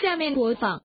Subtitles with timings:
[0.00, 0.82] 下面播放。